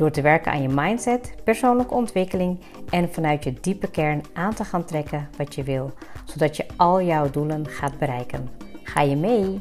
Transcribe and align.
Door 0.00 0.10
te 0.10 0.22
werken 0.22 0.52
aan 0.52 0.62
je 0.62 0.68
mindset, 0.68 1.34
persoonlijke 1.44 1.94
ontwikkeling 1.94 2.60
en 2.90 3.12
vanuit 3.12 3.44
je 3.44 3.52
diepe 3.60 3.90
kern 3.90 4.22
aan 4.32 4.54
te 4.54 4.64
gaan 4.64 4.84
trekken 4.84 5.28
wat 5.36 5.54
je 5.54 5.62
wil, 5.62 5.92
zodat 6.24 6.56
je 6.56 6.66
al 6.76 7.02
jouw 7.02 7.30
doelen 7.30 7.66
gaat 7.66 7.98
bereiken. 7.98 8.48
Ga 8.82 9.00
je 9.00 9.16
mee? 9.16 9.60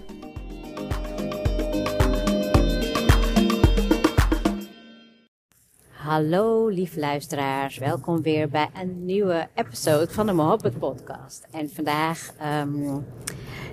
Hallo 5.90 6.68
lieve 6.68 7.00
luisteraars, 7.00 7.78
welkom 7.78 8.22
weer 8.22 8.50
bij 8.50 8.70
een 8.82 9.06
nieuwe 9.06 9.48
episode 9.56 10.12
van 10.12 10.26
de 10.26 10.34
Mohabbat 10.34 10.80
podcast. 10.80 11.48
En 11.52 11.70
vandaag 11.70 12.34
um, 12.62 13.06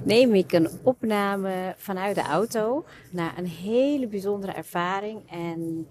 neem 0.05 0.35
ik 0.35 0.53
een 0.53 0.69
opname 0.83 1.75
vanuit 1.77 2.15
de 2.15 2.23
auto 2.23 2.85
naar 3.11 3.39
een 3.39 3.47
hele 3.47 4.07
bijzondere 4.07 4.53
ervaring. 4.53 5.31
En 5.31 5.87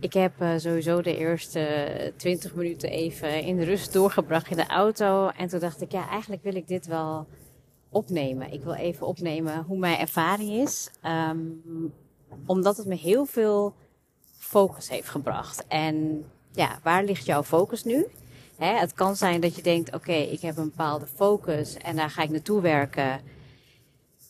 ik 0.00 0.12
heb 0.12 0.32
uh, 0.40 0.52
sowieso 0.56 1.02
de 1.02 1.16
eerste 1.16 2.12
20 2.16 2.54
minuten 2.54 2.90
even 2.90 3.42
in 3.42 3.56
de 3.56 3.64
rust 3.64 3.92
doorgebracht 3.92 4.50
in 4.50 4.56
de 4.56 4.66
auto. 4.66 5.28
En 5.28 5.48
toen 5.48 5.60
dacht 5.60 5.80
ik, 5.80 5.92
ja, 5.92 6.08
eigenlijk 6.08 6.42
wil 6.42 6.54
ik 6.54 6.68
dit 6.68 6.86
wel 6.86 7.26
opnemen. 7.90 8.52
Ik 8.52 8.62
wil 8.62 8.74
even 8.74 9.06
opnemen 9.06 9.62
hoe 9.62 9.78
mijn 9.78 9.98
ervaring 9.98 10.50
is. 10.50 10.90
Um, 11.30 11.92
omdat 12.46 12.76
het 12.76 12.86
me 12.86 12.94
heel 12.94 13.24
veel 13.24 13.74
focus 14.38 14.88
heeft 14.88 15.08
gebracht. 15.08 15.66
En 15.66 16.24
ja, 16.52 16.78
waar 16.82 17.04
ligt 17.04 17.26
jouw 17.26 17.42
focus 17.42 17.84
nu? 17.84 18.06
Hè, 18.56 18.78
het 18.78 18.92
kan 18.92 19.16
zijn 19.16 19.40
dat 19.40 19.56
je 19.56 19.62
denkt, 19.62 19.94
oké, 19.94 20.12
ik 20.12 20.40
heb 20.40 20.56
een 20.56 20.70
bepaalde 20.70 21.06
focus 21.06 21.76
en 21.76 21.96
daar 21.96 22.10
ga 22.10 22.22
ik 22.22 22.30
naartoe 22.30 22.60
werken. 22.60 23.20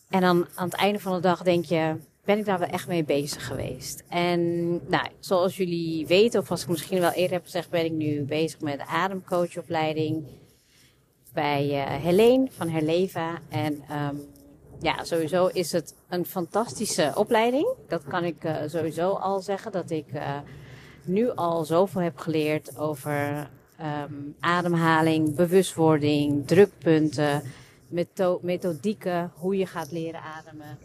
En 0.09 0.21
dan 0.21 0.47
aan 0.55 0.65
het 0.65 0.77
einde 0.77 0.99
van 0.99 1.13
de 1.13 1.19
dag 1.19 1.43
denk 1.43 1.65
je, 1.65 1.95
ben 2.27 2.37
ik 2.37 2.45
daar 2.45 2.59
wel 2.59 2.67
echt 2.67 2.87
mee 2.87 3.03
bezig 3.03 3.47
geweest? 3.47 4.03
En 4.09 4.69
nou, 4.89 5.07
zoals 5.19 5.57
jullie 5.57 6.07
weten, 6.07 6.39
of 6.39 6.51
als 6.51 6.61
ik 6.61 6.67
misschien 6.67 6.99
wel 6.99 7.11
eerder 7.11 7.33
heb 7.33 7.43
gezegd, 7.43 7.69
ben 7.69 7.85
ik 7.85 7.91
nu 7.91 8.23
bezig 8.23 8.59
met 8.59 8.77
de 8.77 8.85
ademcoachopleiding 8.85 10.25
bij 11.33 11.67
uh, 11.67 12.03
Helene 12.03 12.47
van 12.51 12.69
Herleva. 12.69 13.39
En 13.49 13.73
um, 13.73 14.21
ja, 14.79 15.03
sowieso 15.03 15.47
is 15.47 15.71
het 15.71 15.95
een 16.09 16.25
fantastische 16.25 17.11
opleiding. 17.15 17.67
Dat 17.87 18.03
kan 18.03 18.23
ik 18.23 18.43
uh, 18.43 18.55
sowieso 18.65 19.09
al 19.11 19.39
zeggen. 19.39 19.71
Dat 19.71 19.89
ik 19.89 20.13
uh, 20.13 20.37
nu 21.03 21.31
al 21.31 21.65
zoveel 21.65 22.01
heb 22.01 22.17
geleerd 22.17 22.77
over 22.77 23.49
um, 23.81 24.35
ademhaling, 24.39 25.35
bewustwording, 25.35 26.47
drukpunten, 26.47 27.41
metho 27.87 28.39
methodieken, 28.41 29.31
hoe 29.35 29.57
je 29.57 29.65
gaat 29.65 29.91
leren 29.91 30.21
ademen, 30.21 30.77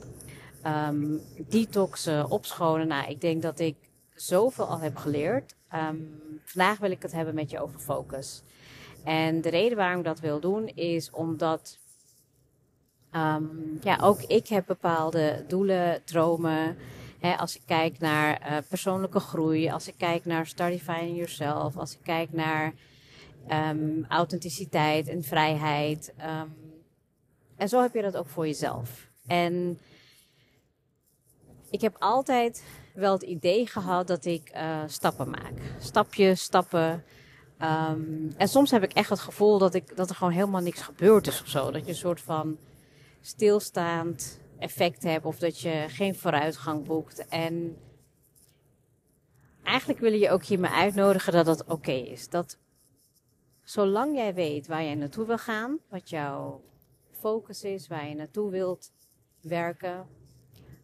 um, 0.67 1.21
detoxen, 1.49 2.31
opschonen. 2.31 2.87
Nou, 2.87 3.11
ik 3.11 3.21
denk 3.21 3.43
dat 3.43 3.59
ik 3.59 3.77
zoveel 4.15 4.67
al 4.67 4.81
heb 4.81 4.97
geleerd. 4.97 5.55
Um, 5.75 6.21
vandaag 6.45 6.79
wil 6.79 6.91
ik 6.91 7.03
het 7.03 7.13
hebben 7.13 7.35
met 7.35 7.51
je 7.51 7.61
over 7.61 7.81
focus. 7.81 8.43
En 9.05 9.41
de 9.41 9.49
reden 9.49 9.77
waarom 9.77 9.99
ik 9.99 10.05
dat 10.05 10.21
wil 10.21 10.41
doen 10.41 10.67
is 10.67 11.11
omdat 11.11 11.81
Um, 13.17 13.79
ja, 13.83 13.99
ook 14.03 14.23
ik 14.23 14.49
heb 14.49 14.67
bepaalde 14.67 15.45
doelen, 15.49 16.05
dromen. 16.05 16.77
Als 17.37 17.57
ik 17.57 17.63
kijk 17.67 17.99
naar 17.99 18.51
uh, 18.51 18.57
persoonlijke 18.69 19.21
groei, 19.21 19.71
als 19.71 19.89
ik 19.89 19.95
kijk 19.99 20.25
naar 20.25 20.47
Startifying 20.47 21.17
Yourself, 21.17 21.77
als 21.77 21.93
ik 21.93 21.99
kijk 22.03 22.33
naar 22.33 22.73
um, 23.51 24.05
authenticiteit 24.09 25.09
en 25.09 25.23
vrijheid. 25.23 26.15
En 27.57 27.69
zo 27.69 27.81
heb 27.81 27.95
je 27.95 28.03
dat 28.03 28.17
ook 28.17 28.29
voor 28.29 28.47
jezelf. 28.47 29.09
En 29.27 29.79
ik 31.73 31.81
heb 31.81 31.97
altijd 31.99 32.65
wel 32.95 33.13
het 33.13 33.23
idee 33.23 33.67
gehad 33.67 34.07
dat 34.07 34.25
ik 34.25 34.53
uh, 34.55 34.83
stappen 34.87 35.31
maak. 35.31 35.53
Stapjes, 35.79 36.43
stappen. 36.43 37.05
Um, 37.59 38.33
en 38.37 38.49
soms 38.49 38.71
heb 38.71 38.83
ik 38.83 38.93
echt 38.93 39.09
het 39.09 39.19
gevoel 39.19 39.59
dat, 39.59 39.75
ik, 39.75 39.97
dat 39.97 40.11
er 40.11 40.17
gewoon 40.17 40.33
helemaal 40.33 40.61
niks 40.61 40.83
gebeurd 40.83 41.27
is 41.27 41.41
of 41.41 41.49
zo. 41.49 41.71
Dat 41.71 41.85
je 41.85 41.89
een 41.89 41.97
soort 41.97 42.21
van 42.21 42.59
stilstaand 43.21 44.41
effect 44.59 45.03
hebt 45.03 45.25
of 45.25 45.39
dat 45.39 45.61
je 45.61 45.85
geen 45.89 46.15
vooruitgang 46.15 46.85
boekt. 46.85 47.29
En 47.29 47.77
eigenlijk 49.63 50.01
wil 50.01 50.13
je 50.13 50.31
ook 50.31 50.45
hiermee 50.45 50.71
uitnodigen 50.71 51.33
dat 51.33 51.47
dat 51.47 51.65
oké 51.65 51.93
is. 51.93 52.29
Dat 52.29 52.59
zolang 53.63 54.17
jij 54.17 54.35
weet 54.35 54.67
waar 54.67 54.83
jij 54.83 54.95
naartoe 54.95 55.27
wil 55.27 55.39
gaan, 55.39 55.79
wat 55.89 56.11
jouw 56.11 56.63
focus 57.13 57.65
is, 57.65 57.87
waar 57.87 58.09
je 58.09 58.15
naartoe 58.15 58.51
wilt 58.51 58.93
werken, 59.41 60.07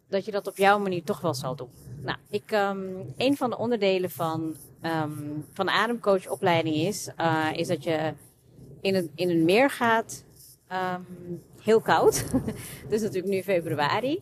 dat 0.09 0.25
je 0.25 0.31
dat 0.31 0.47
op 0.47 0.57
jouw 0.57 0.79
manier 0.79 1.03
toch 1.03 1.21
wel 1.21 1.33
zal 1.33 1.55
doen. 1.55 1.69
Nou, 2.01 2.17
ik, 2.29 2.51
um, 2.51 3.13
een 3.17 3.37
van 3.37 3.49
de 3.49 3.57
onderdelen 3.57 4.09
van, 4.09 4.55
um, 4.81 5.45
van 5.53 5.65
de 5.65 5.71
ademcoachopleiding 5.71 6.75
is, 6.75 7.09
uh, 7.17 7.49
is 7.53 7.67
dat 7.67 7.83
je 7.83 8.13
in 8.81 8.95
een, 8.95 9.11
in 9.15 9.29
een 9.29 9.45
meer 9.45 9.69
gaat 9.69 10.23
um, 10.71 11.41
heel 11.61 11.81
koud. 11.81 12.25
dus 12.89 13.01
natuurlijk 13.01 13.33
nu 13.33 13.43
februari. 13.43 14.21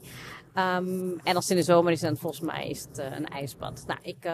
En 0.54 1.36
als 1.36 1.44
het 1.44 1.50
in 1.50 1.56
de 1.56 1.64
zomer 1.64 1.92
is, 1.92 2.00
dan 2.00 2.18
volgens 2.18 2.42
mij 2.42 2.70
is 2.70 2.82
het 2.82 3.00
uh, 3.00 3.06
een 3.18 3.28
ijsbad. 3.28 3.84
Nou, 3.88 4.00
ik 4.02 4.32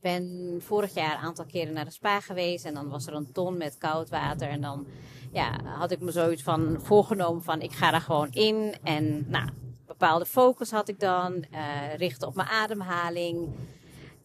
ben 0.00 0.56
vorig 0.58 0.94
jaar 0.94 1.12
een 1.12 1.24
aantal 1.24 1.44
keren 1.44 1.72
naar 1.72 1.84
de 1.84 1.90
spa 1.90 2.20
geweest. 2.20 2.64
En 2.64 2.74
dan 2.74 2.88
was 2.88 3.06
er 3.06 3.14
een 3.14 3.32
ton 3.32 3.56
met 3.56 3.78
koud 3.78 4.08
water. 4.08 4.48
En 4.48 4.60
dan 4.60 4.86
ja, 5.32 5.60
had 5.64 5.90
ik 5.90 6.00
me 6.00 6.10
zoiets 6.10 6.42
van 6.42 6.76
voorgenomen 6.80 7.42
van 7.42 7.60
ik 7.60 7.72
ga 7.72 7.90
daar 7.90 8.00
gewoon 8.00 8.30
in. 8.30 8.74
En 8.82 9.24
nou, 9.28 9.48
bepaalde 9.98 10.26
focus 10.26 10.70
had 10.70 10.88
ik 10.88 11.00
dan. 11.00 11.44
Uh, 11.52 11.94
richten 11.96 12.28
op 12.28 12.34
mijn 12.34 12.48
ademhaling. 12.48 13.48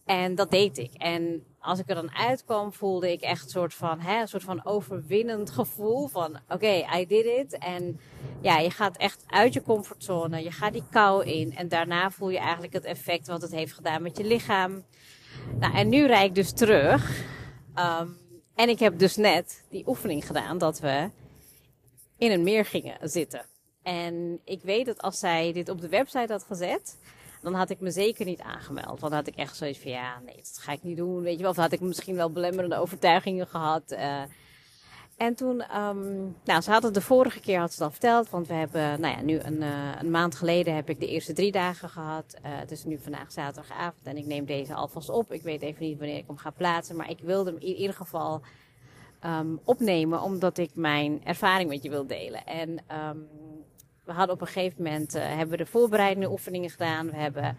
En 0.04 0.34
dat 0.34 0.50
deed 0.50 0.78
ik. 0.78 0.92
En 0.92 1.44
als 1.58 1.78
ik 1.78 1.88
er 1.88 1.94
dan 1.94 2.14
uitkwam, 2.14 2.72
voelde 2.72 3.12
ik 3.12 3.20
echt 3.20 3.44
een 3.44 3.50
soort 3.50 3.74
van, 3.74 4.00
hè, 4.00 4.20
een 4.20 4.28
soort 4.28 4.42
van 4.42 4.64
overwinnend 4.64 5.50
gevoel 5.50 6.08
van, 6.08 6.26
oké, 6.26 6.54
okay, 6.54 7.00
I 7.00 7.06
did 7.06 7.24
it. 7.24 7.58
En 7.58 8.00
ja, 8.40 8.58
je 8.58 8.70
gaat 8.70 8.96
echt 8.96 9.24
uit 9.26 9.52
je 9.52 9.62
comfortzone, 9.62 10.42
je 10.42 10.50
gaat 10.50 10.72
die 10.72 10.84
kou 10.90 11.24
in 11.24 11.56
en 11.56 11.68
daarna 11.68 12.10
voel 12.10 12.30
je 12.30 12.38
eigenlijk 12.38 12.72
het 12.72 12.84
effect 12.84 13.26
wat 13.26 13.42
het 13.42 13.50
heeft 13.50 13.72
gedaan 13.72 14.02
met 14.02 14.16
je 14.16 14.24
lichaam. 14.24 14.84
Nou, 15.58 15.74
en 15.74 15.88
nu 15.88 16.06
rijd 16.06 16.28
ik 16.28 16.34
dus 16.34 16.52
terug. 16.52 17.24
Um, 17.74 18.18
en 18.54 18.68
ik 18.68 18.78
heb 18.78 18.98
dus 18.98 19.16
net 19.16 19.64
die 19.68 19.86
oefening 19.86 20.26
gedaan 20.26 20.58
dat 20.58 20.80
we 20.80 21.10
in 22.18 22.30
een 22.30 22.42
meer 22.42 22.64
gingen 22.64 23.10
zitten. 23.10 23.46
En 23.82 24.40
ik 24.44 24.62
weet 24.62 24.86
dat 24.86 25.02
als 25.02 25.18
zij 25.18 25.52
dit 25.52 25.68
op 25.68 25.80
de 25.80 25.88
website 25.88 26.32
had 26.32 26.44
gezet, 26.44 26.96
dan 27.42 27.54
had 27.54 27.70
ik 27.70 27.80
me 27.80 27.90
zeker 27.90 28.24
niet 28.24 28.40
aangemeld. 28.40 28.86
Want 28.86 29.00
dan 29.00 29.12
had 29.12 29.26
ik 29.26 29.36
echt 29.36 29.56
zoiets 29.56 29.78
van, 29.78 29.90
ja, 29.90 30.20
nee, 30.24 30.36
dat 30.36 30.58
ga 30.58 30.72
ik 30.72 30.82
niet 30.82 30.96
doen, 30.96 31.22
weet 31.22 31.36
je 31.36 31.42
wel. 31.42 31.50
Of 31.50 31.56
had 31.56 31.72
ik 31.72 31.80
misschien 31.80 32.14
wel 32.14 32.30
belemmerende 32.30 32.76
overtuigingen 32.76 33.46
gehad. 33.46 33.92
Uh, 33.92 34.22
en 35.16 35.34
toen, 35.34 35.78
um, 35.78 36.36
nou, 36.44 36.60
ze 36.60 36.70
had 36.70 36.82
het 36.82 36.94
de 36.94 37.00
vorige 37.00 37.40
keer 37.40 37.58
had 37.58 37.72
ze 37.72 37.84
al 37.84 37.90
verteld, 37.90 38.30
want 38.30 38.46
we 38.46 38.54
hebben, 38.54 39.00
nou 39.00 39.16
ja, 39.16 39.22
nu 39.22 39.38
een, 39.38 39.62
uh, 39.62 39.92
een 40.00 40.10
maand 40.10 40.34
geleden 40.34 40.74
heb 40.74 40.88
ik 40.88 41.00
de 41.00 41.06
eerste 41.06 41.32
drie 41.32 41.52
dagen 41.52 41.88
gehad. 41.88 42.34
Uh, 42.36 42.40
het 42.42 42.70
is 42.70 42.84
nu 42.84 42.98
vandaag 42.98 43.32
zaterdagavond 43.32 44.06
en 44.06 44.16
ik 44.16 44.26
neem 44.26 44.44
deze 44.44 44.74
alvast 44.74 45.08
op. 45.08 45.32
Ik 45.32 45.42
weet 45.42 45.62
even 45.62 45.84
niet 45.84 45.98
wanneer 45.98 46.16
ik 46.16 46.26
hem 46.26 46.36
ga 46.36 46.50
plaatsen, 46.50 46.96
maar 46.96 47.10
ik 47.10 47.18
wilde 47.22 47.50
hem 47.50 47.60
in 47.60 47.74
ieder 47.74 47.96
geval 47.96 48.40
um, 49.24 49.60
opnemen, 49.64 50.22
omdat 50.22 50.58
ik 50.58 50.70
mijn 50.74 51.24
ervaring 51.24 51.68
met 51.68 51.82
je 51.82 51.90
wil 51.90 52.06
delen. 52.06 52.46
En 52.46 52.78
um, 53.08 53.28
we 54.04 54.12
hadden 54.12 54.34
op 54.34 54.40
een 54.40 54.46
gegeven 54.46 54.82
moment 54.82 55.16
uh, 55.16 55.22
hebben 55.22 55.48
we 55.48 55.56
de 55.56 55.70
voorbereidende 55.70 56.30
oefeningen 56.30 56.70
gedaan. 56.70 57.10
We 57.10 57.16
hebben, 57.16 57.56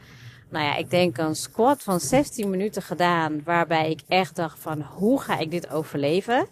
nou 0.49 0.65
ja, 0.65 0.75
ik 0.75 0.89
denk 0.89 1.17
een 1.17 1.35
squat 1.35 1.83
van 1.83 1.99
16 1.99 2.49
minuten 2.49 2.81
gedaan. 2.81 3.43
Waarbij 3.43 3.89
ik 3.89 4.01
echt 4.07 4.35
dacht 4.35 4.59
van 4.59 4.81
hoe 4.81 5.21
ga 5.21 5.39
ik 5.39 5.51
dit 5.51 5.69
overleven? 5.69 6.47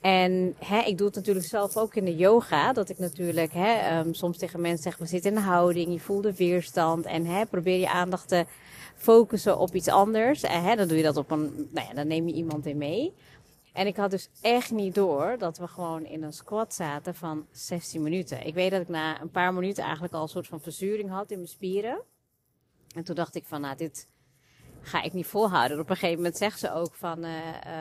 En 0.00 0.54
hè, 0.64 0.78
ik 0.78 0.98
doe 0.98 1.06
het 1.06 1.16
natuurlijk 1.16 1.46
zelf 1.46 1.76
ook 1.76 1.94
in 1.94 2.04
de 2.04 2.16
yoga. 2.16 2.72
Dat 2.72 2.88
ik 2.88 2.98
natuurlijk 2.98 3.52
hè, 3.52 3.98
um, 3.98 4.14
soms 4.14 4.38
tegen 4.38 4.60
mensen 4.60 4.82
zeg, 4.82 4.96
we 4.96 5.06
zitten 5.06 5.30
in 5.30 5.36
een 5.36 5.42
houding, 5.42 5.92
je 5.92 6.00
voelt 6.00 6.22
de 6.22 6.34
weerstand. 6.34 7.06
En 7.06 7.26
hè, 7.26 7.46
probeer 7.46 7.78
je 7.78 7.90
aandacht 7.90 8.28
te 8.28 8.46
focussen 8.96 9.58
op 9.58 9.74
iets 9.74 9.88
anders. 9.88 10.42
En 10.42 10.62
hè, 10.62 10.76
dan 10.76 10.88
doe 10.88 10.96
je 10.96 11.02
dat 11.02 11.16
op 11.16 11.30
een, 11.30 11.68
nou 11.72 11.86
ja, 11.88 11.94
dan 11.94 12.06
neem 12.06 12.26
je 12.28 12.34
iemand 12.34 12.66
in 12.66 12.78
mee. 12.78 13.14
En 13.72 13.86
ik 13.86 13.96
had 13.96 14.10
dus 14.10 14.28
echt 14.40 14.70
niet 14.70 14.94
door 14.94 15.36
dat 15.38 15.58
we 15.58 15.68
gewoon 15.68 16.04
in 16.04 16.22
een 16.22 16.32
squat 16.32 16.74
zaten 16.74 17.14
van 17.14 17.46
16 17.50 18.02
minuten. 18.02 18.46
Ik 18.46 18.54
weet 18.54 18.70
dat 18.70 18.80
ik 18.80 18.88
na 18.88 19.20
een 19.20 19.30
paar 19.30 19.54
minuten 19.54 19.82
eigenlijk 19.82 20.14
al 20.14 20.22
een 20.22 20.28
soort 20.28 20.46
van 20.46 20.60
verzuring 20.60 21.10
had 21.10 21.30
in 21.30 21.36
mijn 21.36 21.48
spieren. 21.48 22.02
En 22.94 23.04
toen 23.04 23.14
dacht 23.14 23.34
ik 23.34 23.44
van, 23.46 23.60
nou, 23.60 23.76
dit, 23.76 24.08
ga 24.82 25.02
ik 25.02 25.12
niet 25.12 25.26
volhouden. 25.26 25.80
Op 25.80 25.90
een 25.90 25.96
gegeven 25.96 26.16
moment 26.16 26.36
zegt 26.36 26.58
ze 26.58 26.72
ook 26.72 26.94
van, 26.94 27.24
uh, 27.24 27.30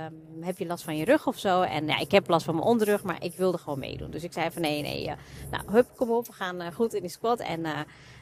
um, 0.06 0.44
heb 0.44 0.57
je 0.57 0.65
last 0.65 0.83
van 0.83 0.97
je 0.97 1.06
rug 1.06 1.27
of 1.27 1.39
zo? 1.39 1.62
En 1.62 1.88
ja, 1.88 2.00
ik 2.00 2.12
heb 2.12 2.27
last 2.27 2.45
van 2.45 2.56
mijn 2.56 2.68
onderrug, 2.68 3.03
maar 3.03 3.24
ik 3.24 3.33
wilde 3.33 3.57
gewoon 3.57 3.80
meedoen. 3.80 4.12
Dus 4.12 4.24
ik 4.24 4.33
zei 4.33 4.51
van 4.51 4.62
nee, 4.62 4.81
nee, 4.81 5.06
uh, 5.06 5.13
nou 5.51 5.71
hup, 5.71 5.88
kom 5.95 6.12
op, 6.12 6.27
we 6.27 6.33
gaan 6.33 6.62
uh, 6.62 6.68
goed 6.74 6.94
in 6.94 7.01
die 7.01 7.09
squat. 7.09 7.39
En 7.39 7.62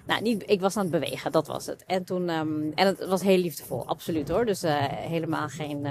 nou, 0.05 0.21
niet, 0.21 0.43
ik 0.49 0.61
was 0.61 0.77
aan 0.77 0.81
het 0.81 0.91
bewegen, 0.91 1.31
dat 1.31 1.47
was 1.47 1.65
het. 1.65 1.85
En 1.85 2.03
toen, 2.03 2.29
um, 2.29 2.71
en 2.75 2.87
het 2.87 3.05
was 3.05 3.21
heel 3.21 3.37
liefdevol, 3.37 3.87
absoluut 3.87 4.29
hoor. 4.29 4.45
Dus 4.45 4.61
helemaal 4.89 5.47
geen... 5.47 5.87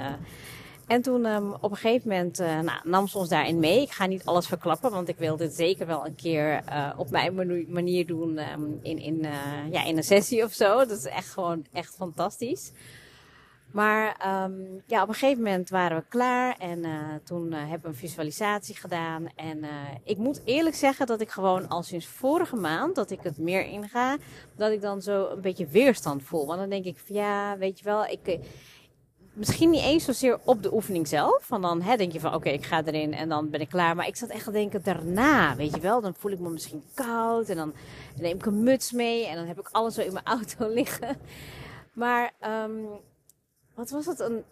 En 0.87 1.01
toen 1.01 1.25
um, 1.25 1.53
op 1.53 1.71
een 1.71 1.77
gegeven 1.77 2.09
moment 2.09 2.39
uh, 2.39 2.59
nou, 2.59 2.79
nam 2.83 3.07
ze 3.07 3.17
ons 3.17 3.29
daarin 3.29 3.59
mee. 3.59 3.81
Ik 3.81 3.91
ga 3.91 4.05
niet 4.05 4.25
alles 4.25 4.47
verklappen, 4.47 4.91
want 4.91 5.07
ik 5.07 5.17
wil 5.17 5.37
dit 5.37 5.53
zeker 5.53 5.87
wel 5.87 6.05
een 6.05 6.15
keer 6.15 6.63
uh, 6.69 6.89
op 6.97 7.09
mijn 7.09 7.35
manier 7.67 8.05
doen 8.07 8.37
um, 8.51 8.79
in, 8.81 8.99
in, 8.99 9.25
uh, 9.25 9.31
ja, 9.71 9.85
in 9.85 9.97
een 9.97 10.03
sessie 10.03 10.43
of 10.43 10.53
zo. 10.53 10.77
Dat 10.77 10.97
is 10.97 11.05
echt 11.05 11.29
gewoon 11.29 11.65
echt 11.73 11.95
fantastisch. 11.95 12.71
Maar 13.71 14.05
um, 14.45 14.81
ja, 14.85 15.01
op 15.01 15.07
een 15.07 15.13
gegeven 15.13 15.43
moment 15.43 15.69
waren 15.69 15.97
we 15.97 16.03
klaar 16.09 16.55
en 16.57 16.85
toen 17.23 17.51
hebben 17.51 17.81
we 17.81 17.87
een 17.87 17.95
visualisatie 17.95 18.75
gedaan. 18.75 19.27
En 19.35 19.65
ik 20.03 20.17
moet 20.17 20.41
eerlijk 20.45 20.75
zeggen 20.75 21.07
dat 21.07 21.21
ik 21.21 21.29
gewoon 21.29 21.67
al 21.67 21.83
sinds 21.83 22.05
vorige 22.05 22.55
maand, 22.55 22.95
dat 22.95 23.11
ik 23.11 23.19
het 23.21 23.37
meer 23.37 23.65
inga, 23.65 24.17
dat 24.55 24.71
ik 24.71 24.81
dan 24.81 25.01
zo 25.01 25.27
een 25.27 25.41
beetje 25.41 25.67
weerstand 25.67 26.23
voel. 26.23 26.45
Want 26.45 26.59
dan 26.59 26.69
denk 26.69 26.85
ik 26.85 26.97
van 27.05 27.15
ja, 27.15 27.57
weet 27.57 27.79
je 27.79 27.85
wel, 27.85 28.05
ik 28.05 28.39
misschien 29.37 29.69
niet 29.69 29.83
eens 29.83 30.05
zozeer 30.05 30.39
op 30.43 30.63
de 30.63 30.73
oefening 30.73 31.07
zelf. 31.07 31.43
Van 31.45 31.61
dan 31.61 31.81
hè, 31.81 31.95
denk 31.95 32.11
je 32.11 32.19
van 32.19 32.33
oké, 32.33 32.49
ik 32.49 32.65
ga 32.65 32.83
erin 32.83 33.13
en 33.13 33.29
dan 33.29 33.49
ben 33.49 33.61
ik 33.61 33.69
klaar. 33.69 33.95
Maar 33.95 34.07
ik 34.07 34.15
zat 34.15 34.29
echt 34.29 34.43
te 34.43 34.51
denken 34.51 34.83
daarna, 34.83 35.55
weet 35.55 35.75
je 35.75 35.81
wel. 35.81 36.01
Dan 36.01 36.15
voel 36.17 36.31
ik 36.31 36.39
me 36.39 36.49
misschien 36.49 36.83
koud 36.93 37.49
en 37.49 37.55
dan 37.55 37.73
neem 38.15 38.35
ik 38.35 38.45
een 38.45 38.63
muts 38.63 38.91
mee. 38.91 39.27
En 39.27 39.35
dan 39.35 39.45
heb 39.45 39.59
ik 39.59 39.69
alles 39.71 39.95
zo 39.95 40.01
in 40.01 40.13
mijn 40.13 40.25
auto 40.25 40.67
liggen. 40.79 41.17
Maar 41.93 42.33
um, 42.65 42.87
wat 43.75 43.89
was 43.89 44.05
het 44.05 44.19
een 44.19 44.43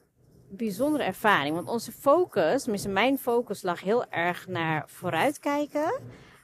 bijzondere 0.49 1.03
ervaring. 1.03 1.55
Want 1.55 1.69
onze 1.69 1.91
focus, 1.91 2.61
tenminste 2.61 2.89
mijn 2.89 3.17
focus 3.17 3.61
lag 3.61 3.81
heel 3.81 4.05
erg 4.09 4.47
naar 4.47 4.83
vooruitkijken. 4.87 5.99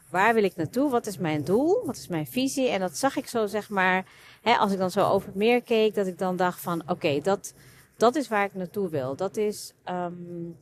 Waar 0.09 0.33
wil 0.33 0.43
ik 0.43 0.55
naartoe? 0.55 0.89
Wat 0.89 1.05
is 1.05 1.17
mijn 1.17 1.43
doel? 1.43 1.85
Wat 1.85 1.95
is 1.95 2.07
mijn 2.07 2.27
visie? 2.27 2.69
En 2.69 2.79
dat 2.79 2.97
zag 2.97 3.15
ik 3.15 3.27
zo 3.27 3.45
zeg 3.45 3.69
maar, 3.69 4.05
hè, 4.41 4.55
als 4.55 4.71
ik 4.71 4.77
dan 4.77 4.91
zo 4.91 5.07
over 5.07 5.27
het 5.27 5.35
meer 5.37 5.61
keek, 5.61 5.95
dat 5.95 6.07
ik 6.07 6.17
dan 6.17 6.35
dacht 6.35 6.59
van 6.59 6.83
oké, 6.87 7.19
dat 7.21 7.53
dat 8.01 8.15
is 8.15 8.27
waar 8.27 8.45
ik 8.45 8.53
naartoe 8.53 8.89
wil. 8.89 9.15
Dat 9.15 9.37
is 9.37 9.73
um, 9.89 10.57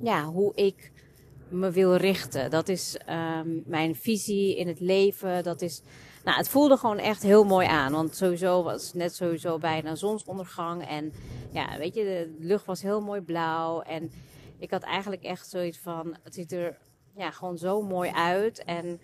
ja, 0.00 0.24
hoe 0.24 0.54
ik 0.54 0.92
me 1.48 1.70
wil 1.70 1.94
richten. 1.94 2.50
Dat 2.50 2.68
is 2.68 2.98
um, 3.08 3.62
mijn 3.66 3.94
visie 3.94 4.56
in 4.56 4.68
het 4.68 4.80
leven. 4.80 5.42
Dat 5.42 5.62
is, 5.62 5.82
nou, 6.24 6.36
het 6.36 6.48
voelde 6.48 6.76
gewoon 6.76 6.98
echt 6.98 7.22
heel 7.22 7.44
mooi 7.44 7.66
aan. 7.66 7.92
Want 7.92 8.16
sowieso 8.16 8.62
was 8.62 8.86
het 8.86 8.94
net 8.94 9.14
sowieso 9.14 9.58
bijna 9.58 9.94
zonsondergang. 9.94 10.86
En 10.86 11.12
ja, 11.50 11.78
weet 11.78 11.94
je, 11.94 12.02
de 12.02 12.36
lucht 12.38 12.66
was 12.66 12.82
heel 12.82 13.00
mooi 13.00 13.20
blauw. 13.20 13.80
En 13.80 14.10
ik 14.58 14.70
had 14.70 14.82
eigenlijk 14.82 15.22
echt 15.22 15.48
zoiets 15.48 15.78
van, 15.78 16.16
het 16.22 16.34
ziet 16.34 16.52
er 16.52 16.78
ja, 17.16 17.30
gewoon 17.30 17.58
zo 17.58 17.82
mooi 17.82 18.10
uit. 18.10 18.64
En 18.64 19.00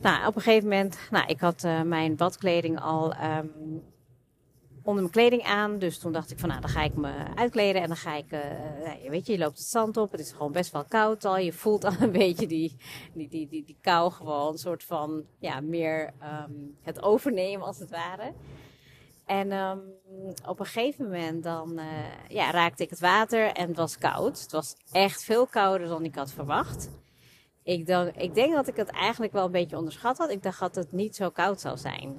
nou, 0.00 0.26
op 0.26 0.36
een 0.36 0.42
gegeven 0.42 0.68
moment, 0.68 0.98
nou, 1.10 1.26
ik 1.26 1.40
had 1.40 1.64
uh, 1.64 1.82
mijn 1.82 2.16
badkleding 2.16 2.80
al 2.80 3.14
um, 3.14 3.82
onder 4.86 5.02
mijn 5.02 5.14
kleding 5.14 5.42
aan. 5.42 5.78
Dus 5.78 5.98
toen 5.98 6.12
dacht 6.12 6.30
ik 6.30 6.38
van 6.38 6.48
nou, 6.48 6.60
dan 6.60 6.70
ga 6.70 6.82
ik 6.82 6.94
me 6.94 7.12
uitkleden 7.34 7.82
en 7.82 7.88
dan 7.88 7.96
ga 7.96 8.14
ik, 8.14 8.32
uh, 8.32 8.40
weet 9.08 9.26
je, 9.26 9.32
je 9.32 9.38
loopt 9.38 9.58
het 9.58 9.66
zand 9.66 9.96
op. 9.96 10.10
Het 10.10 10.20
is 10.20 10.32
gewoon 10.32 10.52
best 10.52 10.72
wel 10.72 10.84
koud 10.84 11.24
al. 11.24 11.38
Je 11.38 11.52
voelt 11.52 11.84
al 11.84 11.92
een 12.00 12.12
beetje 12.26 12.46
die, 12.46 12.76
die, 13.14 13.28
die, 13.28 13.48
die, 13.48 13.76
kou 13.80 14.12
gewoon, 14.12 14.52
een 14.52 14.58
soort 14.58 14.84
van, 14.84 15.24
ja, 15.38 15.60
meer 15.60 16.12
um, 16.22 16.76
het 16.82 17.02
overnemen 17.02 17.66
als 17.66 17.78
het 17.78 17.90
ware. 17.90 18.32
En 19.24 19.52
um, 19.52 19.80
op 20.46 20.60
een 20.60 20.66
gegeven 20.66 21.04
moment 21.04 21.42
dan 21.42 21.78
uh, 21.78 21.84
ja, 22.28 22.50
raakte 22.50 22.82
ik 22.82 22.90
het 22.90 23.00
water 23.00 23.52
en 23.52 23.68
het 23.68 23.76
was 23.76 23.98
koud. 23.98 24.40
Het 24.40 24.52
was 24.52 24.76
echt 24.92 25.24
veel 25.24 25.46
kouder 25.46 25.88
dan 25.88 26.04
ik 26.04 26.14
had 26.14 26.32
verwacht. 26.32 26.90
Ik, 27.62 27.86
dacht, 27.86 28.10
ik 28.16 28.34
denk 28.34 28.54
dat 28.54 28.68
ik 28.68 28.76
het 28.76 28.88
eigenlijk 28.88 29.32
wel 29.32 29.44
een 29.44 29.50
beetje 29.50 29.76
onderschat 29.76 30.18
had. 30.18 30.30
Ik 30.30 30.42
dacht 30.42 30.60
dat 30.60 30.74
het 30.74 30.92
niet 30.92 31.16
zo 31.16 31.30
koud 31.30 31.60
zou 31.60 31.76
zijn. 31.76 32.18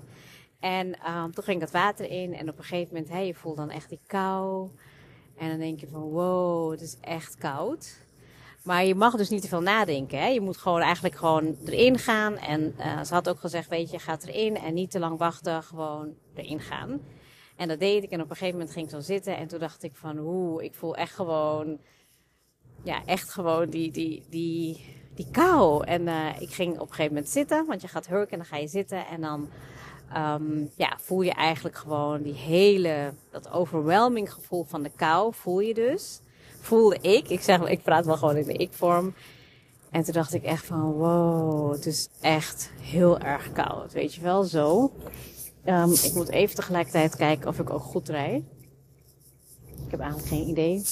En 0.59 1.12
um, 1.12 1.31
toen 1.33 1.44
ging 1.44 1.62
het 1.62 1.71
water 1.71 2.09
in 2.09 2.33
en 2.33 2.50
op 2.50 2.57
een 2.57 2.63
gegeven 2.63 2.94
moment, 2.94 3.12
hey, 3.12 3.25
je 3.25 3.33
voelt 3.33 3.57
dan 3.57 3.69
echt 3.69 3.89
die 3.89 4.00
kou. 4.07 4.69
En 5.38 5.50
dan 5.50 5.59
denk 5.59 5.80
je 5.80 5.88
van, 5.88 6.01
wow, 6.01 6.71
het 6.71 6.81
is 6.81 6.98
echt 7.01 7.38
koud. 7.38 8.06
Maar 8.63 8.86
je 8.86 8.95
mag 8.95 9.15
dus 9.15 9.30
niet 9.30 9.42
te 9.42 9.48
veel 9.48 9.62
nadenken. 9.62 10.19
Hè? 10.19 10.27
Je 10.27 10.42
moet 10.42 10.57
gewoon 10.57 10.81
eigenlijk 10.81 11.15
gewoon 11.15 11.57
erin 11.65 11.98
gaan. 11.98 12.38
En 12.38 12.75
uh, 12.80 13.04
ze 13.04 13.13
had 13.13 13.30
ook 13.30 13.39
gezegd, 13.39 13.69
weet 13.69 13.92
je, 13.92 14.00
gaat 14.00 14.24
erin 14.24 14.57
en 14.57 14.74
niet 14.74 14.92
te 14.92 15.00
lang 15.00 15.18
wachten, 15.18 15.63
gewoon 15.63 16.13
erin 16.33 16.60
gaan. 16.60 17.01
En 17.56 17.68
dat 17.68 17.80
deed 17.80 18.03
ik 18.03 18.10
en 18.10 18.21
op 18.21 18.30
een 18.30 18.36
gegeven 18.36 18.57
moment 18.57 18.74
ging 18.74 18.86
ik 18.86 18.92
zo 18.92 19.00
zitten 19.00 19.38
en 19.38 19.48
toen 19.48 19.60
dacht 19.60 19.83
ik 19.83 19.95
van, 19.95 20.19
oeh, 20.19 20.63
ik 20.63 20.75
voel 20.75 20.95
echt 20.95 21.15
gewoon, 21.15 21.77
ja, 22.83 23.06
echt 23.06 23.30
gewoon 23.30 23.69
die, 23.69 23.92
die, 23.92 24.24
die, 24.30 24.86
die 25.13 25.27
kou. 25.31 25.86
En 25.86 26.01
uh, 26.01 26.42
ik 26.42 26.53
ging 26.53 26.74
op 26.74 26.88
een 26.88 26.95
gegeven 26.95 27.13
moment 27.13 27.30
zitten, 27.30 27.65
want 27.65 27.81
je 27.81 27.88
gaat 27.88 28.07
hurken 28.07 28.31
en 28.31 28.38
dan 28.38 28.48
ga 28.48 28.57
je 28.57 28.68
zitten 28.68 29.07
en 29.07 29.21
dan 29.21 29.50
um, 30.15 30.69
ja, 30.75 30.98
voel 31.01 31.21
je 31.21 31.31
eigenlijk 31.31 31.75
gewoon 31.75 32.21
die 32.21 32.33
hele, 32.33 33.13
dat 33.31 33.51
overwhelming 33.51 34.33
gevoel 34.33 34.63
van 34.63 34.83
de 34.83 34.92
kou, 34.95 35.33
voel 35.33 35.59
je 35.59 35.74
dus. 35.74 36.19
Voelde 36.59 36.98
ik, 36.98 37.30
ik 37.30 37.42
zeg 37.42 37.62
ik 37.62 37.83
praat 37.83 38.06
wel 38.06 38.18
gewoon 38.18 38.38
in 38.38 38.45
de 38.45 38.54
ik-vorm. 38.54 39.13
En 39.92 40.04
toen 40.04 40.13
dacht 40.13 40.33
ik 40.33 40.44
echt 40.44 40.65
van, 40.65 40.92
wow, 40.92 41.71
het 41.71 41.86
is 41.86 42.09
echt 42.21 42.71
heel 42.81 43.19
erg 43.19 43.51
koud, 43.51 43.94
weet 43.94 44.13
je 44.13 44.21
wel, 44.21 44.44
zo. 44.44 44.92
Um, 45.65 45.92
ik 45.92 46.13
moet 46.13 46.30
even 46.30 46.56
tegelijkertijd 46.56 47.15
kijken 47.15 47.48
of 47.48 47.60
ik 47.60 47.69
ook 47.69 47.81
goed 47.81 48.10
rijd. 48.10 48.44
Ik 49.86 49.92
heb 49.92 50.00
eigenlijk 50.00 50.30
geen 50.30 50.48
idee. 50.48 50.83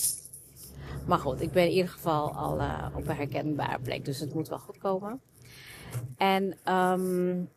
Maar 1.06 1.20
goed, 1.20 1.42
ik 1.42 1.52
ben 1.52 1.64
in 1.64 1.72
ieder 1.72 1.90
geval 1.90 2.36
al 2.36 2.60
uh, 2.60 2.88
op 2.96 3.08
een 3.08 3.16
herkenbare 3.16 3.80
plek, 3.80 4.06
dus 4.06 4.20
het 4.20 4.34
moet 4.34 4.48
wel 4.48 4.60
goed 4.60 4.78
komen. 4.78 5.22
En 6.18 6.74
um, 6.74 7.50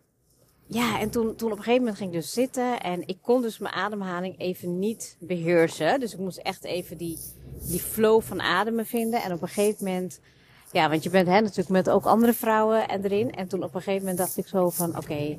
ja, 0.70 1.00
en 1.00 1.10
toen, 1.10 1.36
toen 1.36 1.52
op 1.52 1.56
een 1.56 1.62
gegeven 1.62 1.80
moment 1.80 1.96
ging 1.96 2.10
ik 2.12 2.20
dus 2.20 2.32
zitten 2.32 2.80
en 2.80 3.06
ik 3.06 3.18
kon 3.22 3.42
dus 3.42 3.58
mijn 3.58 3.74
ademhaling 3.74 4.38
even 4.38 4.78
niet 4.78 5.16
beheersen. 5.20 6.00
Dus 6.00 6.12
ik 6.12 6.18
moest 6.18 6.38
echt 6.38 6.64
even 6.64 6.96
die, 6.96 7.18
die 7.60 7.80
flow 7.80 8.22
van 8.22 8.40
ademen 8.40 8.86
vinden. 8.86 9.22
En 9.22 9.32
op 9.32 9.42
een 9.42 9.48
gegeven 9.48 9.84
moment, 9.84 10.20
ja, 10.72 10.88
want 10.88 11.02
je 11.02 11.10
bent 11.10 11.26
hè, 11.26 11.40
natuurlijk 11.40 11.68
met 11.68 11.90
ook 11.90 12.04
andere 12.04 12.32
vrouwen 12.32 12.88
en 12.88 13.04
erin. 13.04 13.34
En 13.34 13.48
toen 13.48 13.62
op 13.62 13.74
een 13.74 13.80
gegeven 13.80 14.00
moment 14.00 14.18
dacht 14.18 14.36
ik 14.36 14.46
zo 14.46 14.70
van, 14.70 14.96
oké, 14.96 15.38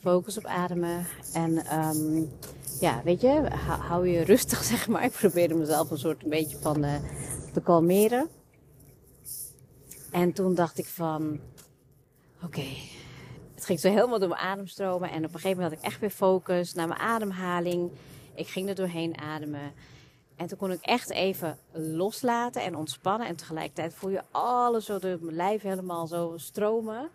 focus 0.00 0.38
op 0.38 0.44
ademen. 0.44 1.06
En 1.32 1.78
um, 1.78 2.30
ja, 2.80 3.00
weet 3.04 3.20
je, 3.20 3.48
hou, 3.80 4.08
je 4.08 4.24
rustig, 4.24 4.64
zeg 4.72 4.88
maar. 4.88 5.04
Ik 5.04 5.12
probeerde 5.12 5.54
mezelf 5.54 5.90
een 5.90 5.98
soort 5.98 6.22
een 6.22 6.30
beetje 6.30 6.56
van 6.60 6.84
uh, 6.84 6.94
te 7.52 7.60
kalmeren. 7.60 8.28
En 10.10 10.32
toen 10.32 10.54
dacht 10.54 10.78
ik 10.78 10.86
van, 10.86 11.40
oké, 12.42 12.64
het 13.62 13.70
ging 13.70 13.80
zo 13.80 13.88
helemaal 13.88 14.18
door 14.18 14.28
mijn 14.28 14.40
ademstromen. 14.40 15.10
En 15.10 15.24
op 15.24 15.34
een 15.34 15.40
gegeven 15.40 15.56
moment 15.56 15.68
had 15.68 15.78
ik 15.78 15.90
echt 15.90 16.00
weer 16.00 16.10
focus 16.10 16.74
naar 16.74 16.88
mijn 16.88 17.00
ademhaling. 17.00 17.90
Ik 18.34 18.48
ging 18.48 18.68
er 18.68 18.74
doorheen 18.74 19.18
ademen. 19.18 19.72
En 20.36 20.46
toen 20.46 20.58
kon 20.58 20.72
ik 20.72 20.80
echt 20.80 21.10
even 21.10 21.58
loslaten 21.72 22.62
en 22.62 22.76
ontspannen. 22.76 23.26
En 23.26 23.36
tegelijkertijd 23.36 23.94
voel 23.94 24.10
je 24.10 24.22
alles 24.30 24.84
zo 24.84 24.98
door 24.98 25.18
mijn 25.20 25.36
lijf 25.36 25.62
helemaal 25.62 26.06
zo 26.06 26.32
stromen. 26.36 27.08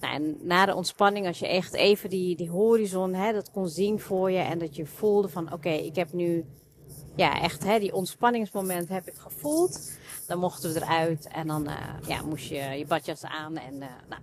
Nou, 0.00 0.14
en 0.14 0.36
na 0.40 0.66
de 0.66 0.74
ontspanning, 0.74 1.26
als 1.26 1.38
je 1.38 1.48
echt 1.48 1.74
even 1.74 2.10
die, 2.10 2.36
die 2.36 2.50
horizon, 2.50 3.14
hè, 3.14 3.32
dat 3.32 3.50
kon 3.50 3.68
zien 3.68 4.00
voor 4.00 4.30
je. 4.30 4.38
En 4.38 4.58
dat 4.58 4.76
je 4.76 4.86
voelde 4.86 5.28
van, 5.28 5.52
oké, 5.52 5.70
ik 5.70 5.96
heb 5.96 6.12
nu, 6.12 6.44
ja, 7.16 7.40
echt, 7.40 7.64
hè, 7.64 7.78
die 7.78 7.94
ontspanningsmoment 7.94 8.88
heb 8.88 9.08
ik 9.08 9.16
gevoeld. 9.16 9.90
Dan 10.26 10.38
mochten 10.38 10.72
we 10.72 10.80
eruit 10.80 11.28
en 11.28 11.46
dan, 11.46 11.68
uh, 11.68 11.76
ja, 12.06 12.22
moest 12.22 12.48
je 12.48 12.56
je 12.56 12.86
badjas 12.86 13.24
aan. 13.24 13.56
En, 13.56 13.74
uh, 13.74 13.86
nou, 14.08 14.22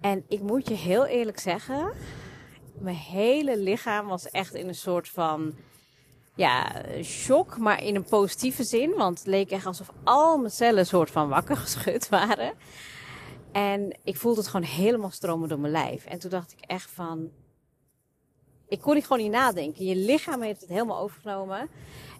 en 0.00 0.24
ik 0.28 0.40
moet 0.40 0.68
je 0.68 0.74
heel 0.74 1.06
eerlijk 1.06 1.38
zeggen, 1.38 1.92
mijn 2.78 2.96
hele 2.96 3.58
lichaam 3.58 4.06
was 4.06 4.30
echt 4.30 4.54
in 4.54 4.68
een 4.68 4.74
soort 4.74 5.08
van 5.08 5.54
ja, 6.34 6.82
shock, 7.02 7.58
maar 7.58 7.82
in 7.82 7.94
een 7.94 8.04
positieve 8.04 8.64
zin. 8.64 8.94
Want 8.96 9.18
het 9.18 9.26
leek 9.26 9.50
echt 9.50 9.66
alsof 9.66 9.90
al 10.04 10.38
mijn 10.38 10.50
cellen 10.50 10.86
soort 10.86 11.10
van 11.10 11.28
wakker 11.28 11.56
geschud 11.66 12.08
waren. 12.08 12.52
En 13.52 13.98
ik 14.04 14.16
voelde 14.16 14.40
het 14.40 14.48
gewoon 14.48 14.66
helemaal 14.66 15.10
stromen 15.10 15.48
door 15.48 15.58
mijn 15.58 15.72
lijf. 15.72 16.04
En 16.04 16.18
toen 16.18 16.30
dacht 16.30 16.52
ik 16.52 16.60
echt 16.60 16.90
van. 16.90 17.30
Ik 18.70 18.80
kon 18.80 18.94
niet 18.94 19.06
gewoon 19.06 19.22
niet 19.22 19.30
nadenken. 19.30 19.84
Je 19.84 19.96
lichaam 19.96 20.42
heeft 20.42 20.60
het 20.60 20.70
helemaal 20.70 20.98
overgenomen. 20.98 21.68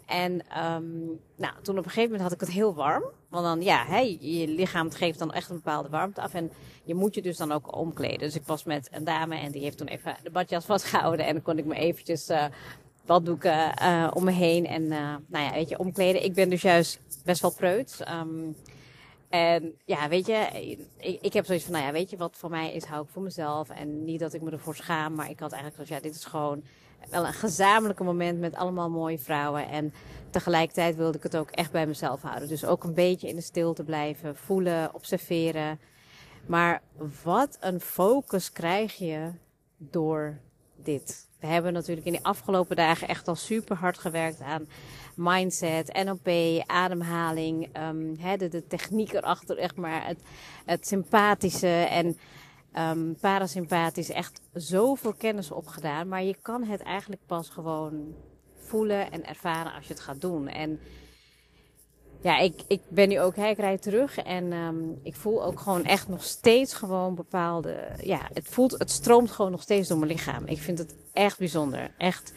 En 0.06 0.32
um, 0.32 1.20
nou, 1.36 1.54
toen 1.62 1.78
op 1.78 1.84
een 1.84 1.90
gegeven 1.90 2.10
moment 2.10 2.22
had 2.22 2.32
ik 2.32 2.40
het 2.40 2.50
heel 2.50 2.74
warm. 2.74 3.04
Want 3.28 3.44
dan, 3.44 3.62
ja, 3.62 3.96
je 3.98 4.48
lichaam 4.48 4.90
geeft 4.90 5.18
dan 5.18 5.32
echt 5.32 5.50
een 5.50 5.56
bepaalde 5.56 5.88
warmte 5.88 6.20
af. 6.20 6.34
En 6.34 6.50
je 6.84 6.94
moet 6.94 7.14
je 7.14 7.22
dus 7.22 7.36
dan 7.36 7.52
ook 7.52 7.76
omkleden. 7.76 8.18
Dus 8.18 8.34
ik 8.34 8.46
was 8.46 8.64
met 8.64 8.88
een 8.90 9.04
dame 9.04 9.36
en 9.36 9.52
die 9.52 9.62
heeft 9.62 9.78
toen 9.78 9.86
even 9.86 10.16
de 10.22 10.30
badjas 10.30 10.64
vastgehouden. 10.64 11.26
En 11.26 11.32
dan 11.32 11.42
kon 11.42 11.58
ik 11.58 11.64
me 11.64 11.74
eventjes 11.74 12.30
uh, 12.30 12.44
baddoeken 13.06 13.74
uh, 13.82 14.10
om 14.14 14.24
me 14.24 14.32
heen. 14.32 14.66
En 14.66 14.82
uh, 14.82 15.14
nou 15.26 15.44
ja, 15.44 15.52
weet 15.52 15.68
je, 15.68 15.78
omkleden. 15.78 16.24
Ik 16.24 16.34
ben 16.34 16.50
dus 16.50 16.62
juist 16.62 17.00
best 17.24 17.40
wel 17.40 17.54
preut. 17.54 18.04
Um, 18.08 18.56
en 19.30 19.74
ja, 19.84 20.08
weet 20.08 20.26
je, 20.26 20.48
ik, 20.96 21.18
ik 21.20 21.32
heb 21.32 21.44
zoiets 21.44 21.64
van, 21.64 21.72
nou 21.72 21.84
ja, 21.84 21.92
weet 21.92 22.10
je 22.10 22.16
wat 22.16 22.36
voor 22.36 22.50
mij 22.50 22.72
is, 22.72 22.84
hou 22.84 23.02
ik 23.04 23.10
voor 23.10 23.22
mezelf. 23.22 23.68
En 23.68 24.04
niet 24.04 24.20
dat 24.20 24.34
ik 24.34 24.42
me 24.42 24.50
ervoor 24.50 24.76
schaam, 24.76 25.14
maar 25.14 25.30
ik 25.30 25.40
had 25.40 25.52
eigenlijk 25.52 25.74
zoiets, 25.74 26.04
ja, 26.04 26.10
dit 26.10 26.18
is 26.18 26.30
gewoon 26.30 26.62
wel 27.10 27.26
een 27.26 27.32
gezamenlijke 27.32 28.04
moment 28.04 28.40
met 28.40 28.54
allemaal 28.54 28.90
mooie 28.90 29.18
vrouwen. 29.18 29.68
En 29.68 29.92
tegelijkertijd 30.30 30.96
wilde 30.96 31.16
ik 31.16 31.22
het 31.22 31.36
ook 31.36 31.50
echt 31.50 31.72
bij 31.72 31.86
mezelf 31.86 32.22
houden. 32.22 32.48
Dus 32.48 32.64
ook 32.64 32.84
een 32.84 32.94
beetje 32.94 33.28
in 33.28 33.36
de 33.36 33.42
stilte 33.42 33.84
blijven, 33.84 34.36
voelen, 34.36 34.94
observeren. 34.94 35.80
Maar 36.46 36.82
wat 37.22 37.56
een 37.60 37.80
focus 37.80 38.52
krijg 38.52 38.94
je 38.96 39.30
door 39.76 40.38
dit. 40.76 41.28
We 41.40 41.46
hebben 41.46 41.72
natuurlijk 41.72 42.06
in 42.06 42.12
de 42.12 42.22
afgelopen 42.22 42.76
dagen 42.76 43.08
echt 43.08 43.28
al 43.28 43.36
super 43.36 43.76
hard 43.76 43.98
gewerkt 43.98 44.40
aan 44.40 44.68
mindset, 45.20 46.02
NLP, 46.04 46.62
ademhaling, 46.66 47.68
um, 47.76 48.16
de, 48.38 48.66
techniek 48.68 49.12
erachter, 49.12 49.58
echt 49.58 49.76
maar 49.76 50.06
het, 50.06 50.22
het 50.64 50.86
sympathische 50.86 51.86
en 51.90 52.18
um, 52.78 53.16
parasympathisch. 53.20 54.10
Echt 54.10 54.40
zoveel 54.52 55.12
kennis 55.12 55.50
opgedaan, 55.50 56.08
maar 56.08 56.22
je 56.22 56.36
kan 56.42 56.62
het 56.62 56.80
eigenlijk 56.80 57.22
pas 57.26 57.48
gewoon 57.48 58.14
voelen 58.56 59.10
en 59.10 59.26
ervaren 59.26 59.74
als 59.74 59.86
je 59.86 59.92
het 59.92 60.02
gaat 60.02 60.20
doen. 60.20 60.48
En 60.48 60.80
ja, 62.22 62.38
ik, 62.38 62.62
ik 62.68 62.80
ben 62.88 63.08
nu 63.08 63.20
ook, 63.20 63.36
ik 63.36 63.58
rijd 63.58 63.82
terug 63.82 64.18
en 64.18 64.52
um, 64.52 65.00
ik 65.02 65.16
voel 65.16 65.44
ook 65.44 65.60
gewoon 65.60 65.84
echt 65.84 66.08
nog 66.08 66.22
steeds 66.22 66.74
gewoon 66.74 67.14
bepaalde, 67.14 67.88
ja, 68.02 68.28
het 68.32 68.48
voelt, 68.48 68.78
het 68.78 68.90
stroomt 68.90 69.30
gewoon 69.30 69.50
nog 69.50 69.62
steeds 69.62 69.88
door 69.88 69.98
mijn 69.98 70.10
lichaam. 70.10 70.46
Ik 70.46 70.58
vind 70.58 70.78
het 70.78 70.94
echt 71.12 71.38
bijzonder. 71.38 71.90
Echt, 71.98 72.32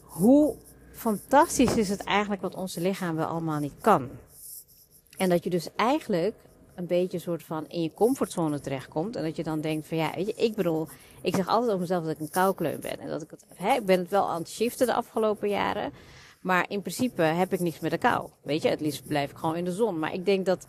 hoe 0.00 0.56
fantastisch 0.94 1.76
is 1.76 1.88
het 1.88 2.04
eigenlijk 2.04 2.42
wat 2.42 2.54
onze 2.54 2.80
lichaam 2.80 3.16
wel 3.16 3.26
allemaal 3.26 3.60
niet 3.60 3.74
kan. 3.80 4.10
En 5.16 5.28
dat 5.28 5.44
je 5.44 5.50
dus 5.50 5.68
eigenlijk 5.76 6.34
een 6.74 6.86
beetje 6.86 7.18
soort 7.18 7.42
van 7.42 7.68
in 7.68 7.82
je 7.82 7.94
comfortzone 7.94 8.60
terechtkomt. 8.60 9.16
En 9.16 9.22
dat 9.22 9.36
je 9.36 9.42
dan 9.42 9.60
denkt 9.60 9.86
van 9.88 9.96
ja, 9.96 10.12
weet 10.14 10.26
je, 10.26 10.34
ik 10.34 10.54
bedoel, 10.54 10.88
ik 11.22 11.34
zeg 11.34 11.48
altijd 11.48 11.68
over 11.68 11.80
mezelf 11.80 12.04
dat 12.04 12.12
ik 12.12 12.20
een 12.20 12.30
koukleun 12.30 12.80
ben. 12.80 12.98
En 12.98 13.08
dat 13.08 13.22
ik 13.22 13.30
het, 13.30 13.44
hè, 13.54 13.74
ik 13.74 13.86
ben 13.86 13.98
het 13.98 14.08
wel 14.08 14.28
aan 14.28 14.40
het 14.40 14.50
shiften 14.50 14.86
de 14.86 14.94
afgelopen 14.94 15.48
jaren. 15.48 15.92
Maar 16.40 16.64
in 16.68 16.80
principe 16.80 17.22
heb 17.22 17.52
ik 17.52 17.60
niks 17.60 17.80
met 17.80 17.90
de 17.90 17.98
kou. 17.98 18.28
Weet 18.42 18.62
je, 18.62 18.68
het 18.68 18.80
liefst 18.80 19.06
blijf 19.06 19.30
ik 19.30 19.36
gewoon 19.36 19.56
in 19.56 19.64
de 19.64 19.72
zon. 19.72 19.98
Maar 19.98 20.12
ik 20.12 20.24
denk 20.24 20.46
dat, 20.46 20.66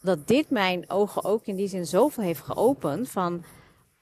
dat 0.00 0.28
dit 0.28 0.50
mijn 0.50 0.90
ogen 0.90 1.24
ook 1.24 1.46
in 1.46 1.56
die 1.56 1.68
zin 1.68 1.86
zoveel 1.86 2.22
heeft 2.22 2.40
geopend 2.40 3.10
van 3.10 3.44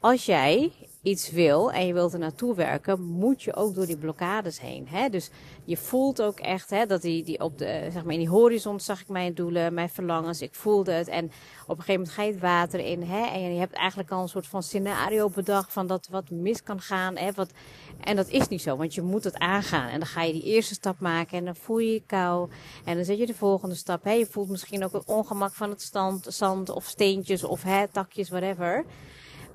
als 0.00 0.26
jij 0.26 0.73
iets 1.06 1.30
wil 1.30 1.72
en 1.72 1.86
je 1.86 1.92
wilt 1.92 2.12
er 2.12 2.18
naartoe 2.18 2.54
werken, 2.54 3.02
moet 3.02 3.42
je 3.42 3.54
ook 3.54 3.75
door 3.75 3.86
die 3.86 3.96
blokkades 3.96 4.60
heen. 4.60 4.88
Hè? 4.88 5.08
Dus 5.08 5.30
je 5.64 5.76
voelt 5.76 6.22
ook 6.22 6.38
echt 6.38 6.70
hè, 6.70 6.86
dat 6.86 7.02
die, 7.02 7.25
die 7.25 7.40
op 7.40 7.58
de, 7.58 7.88
zeg 7.92 8.04
maar 8.04 8.12
in 8.12 8.18
die 8.18 8.28
horizon 8.28 8.80
zag 8.80 9.00
ik 9.00 9.08
mijn 9.08 9.34
doelen, 9.34 9.75
mijn 9.75 9.88
verlangens, 9.88 10.40
ik 10.40 10.54
voelde 10.54 10.92
het. 10.92 11.08
En 11.08 11.25
op 11.66 11.78
een 11.78 11.84
gegeven 11.84 11.92
moment 11.92 12.10
ga 12.10 12.22
je 12.22 12.30
het 12.30 12.40
water 12.40 12.80
in 12.80 13.02
hè, 13.02 13.26
en 13.26 13.52
je 13.52 13.58
hebt 13.58 13.72
eigenlijk 13.72 14.10
al 14.10 14.22
een 14.22 14.28
soort 14.28 14.46
van 14.46 14.62
scenario 14.62 15.28
bedacht 15.28 15.72
van 15.72 15.86
dat 15.86 16.08
wat 16.10 16.30
mis 16.30 16.62
kan 16.62 16.80
gaan. 16.80 17.16
Hè, 17.16 17.32
wat, 17.32 17.50
en 18.00 18.16
dat 18.16 18.28
is 18.28 18.48
niet 18.48 18.62
zo, 18.62 18.76
want 18.76 18.94
je 18.94 19.02
moet 19.02 19.25
het 19.25 19.38
aangaan. 19.38 19.88
En 19.88 19.98
dan 19.98 20.08
ga 20.08 20.22
je 20.22 20.32
die 20.32 20.42
eerste 20.42 20.75
stap 20.75 21.00
maken 21.00 21.38
en 21.38 21.44
dan 21.44 21.56
voel 21.56 21.78
je 21.78 21.92
je 21.92 22.02
kou. 22.06 22.50
En 22.84 22.96
dan 22.96 23.04
zet 23.04 23.18
je 23.18 23.26
de 23.26 23.34
volgende 23.34 23.75
stap. 23.75 24.04
Hè. 24.04 24.12
Je 24.12 24.26
voelt 24.26 24.48
misschien 24.48 24.84
ook 24.84 24.92
het 24.92 25.04
ongemak 25.04 25.54
van 25.54 25.70
het 25.70 25.82
stand, 25.82 26.26
zand 26.28 26.70
of 26.70 26.84
steentjes 26.84 27.44
of 27.44 27.62
hè, 27.62 27.88
takjes, 27.88 28.28
whatever. 28.28 28.84